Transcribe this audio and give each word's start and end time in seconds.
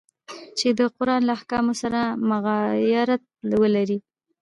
چي 0.57 0.67
د 0.79 0.81
قرآن 0.97 1.21
له 1.25 1.31
احکامو 1.37 1.73
سره 1.81 2.01
مغایرت 2.29 3.23
ولري. 3.61 3.99